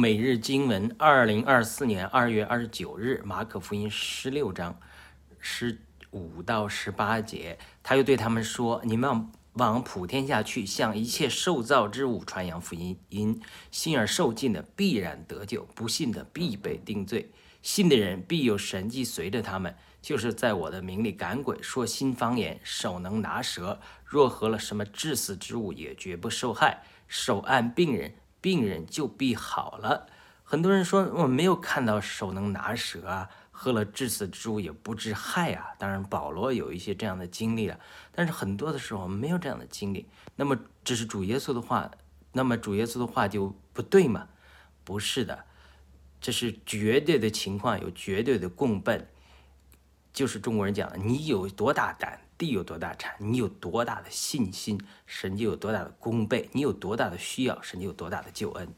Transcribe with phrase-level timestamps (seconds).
[0.00, 4.78] 每日经文，二零二四年二月二十九日，马可福音十六章
[5.38, 5.78] 十
[6.10, 12.98] 五到十八节，他又对他们说：“你们往普天下去，向一切受造之物传扬福音。
[13.08, 13.40] 因
[13.70, 17.30] 信而受尽的必然得救，不信的必被定罪。
[17.62, 26.82] 信的人必有神迹随着他们，就是在我的名里赶鬼，说新方言，手能拿蛇，若合了什么致死之物，也绝不受害。
[27.08, 30.06] 手按病人。”病人就必好了。
[30.42, 35.68] 很多人说我没有看到手能拿蛇啊，喝了致死之物也不致害啊。
[35.78, 37.78] 当然，保罗有一些这样的经历了，
[38.10, 40.06] 但是很多的时候没有这样的经历。
[40.34, 41.90] 那么这是主耶稣的话，
[42.32, 44.26] 那么主耶稣的话就不对吗？
[44.82, 45.44] 不是的，
[46.20, 49.06] 这是绝对的情况，有绝对的共奔。
[50.20, 58.68] 就是中国人讲的，你有多大胆，地有多大产；你有多大的信心，神就有多大的功倍；你有多大的需要，神就有多大的救恩。